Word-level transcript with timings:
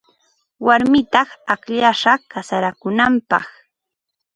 Warmitam 0.67 1.29
akllashaq 1.53 2.21
kasarakunaapaq. 2.31 3.45